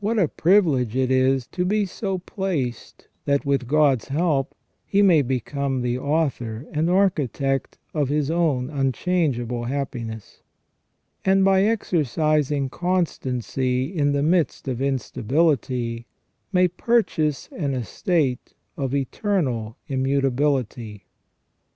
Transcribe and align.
What 0.00 0.18
a 0.18 0.26
privilege 0.26 0.96
it 0.96 1.12
is 1.12 1.46
to 1.52 1.64
be 1.64 1.86
so 1.86 2.18
placed 2.18 3.06
that, 3.24 3.46
with 3.46 3.68
God's 3.68 4.08
help, 4.08 4.52
he 4.84 5.00
may 5.00 5.22
become 5.22 5.80
the 5.82 5.96
author 5.96 6.66
and 6.72 6.90
architect 6.90 7.78
of 7.94 8.08
his 8.08 8.32
own 8.32 8.68
unchangeable 8.68 9.66
happiness, 9.66 10.42
and 11.24 11.44
by 11.44 11.62
exercising 11.62 12.68
constancy 12.68 13.96
in 13.96 14.10
the 14.10 14.24
midst 14.24 14.66
of 14.66 14.82
instability 14.82 16.08
may 16.52 16.66
purchase 16.66 17.48
an 17.56 17.72
estate 17.72 18.54
of 18.76 18.92
eternal 18.92 19.76
immutability." 19.86 21.06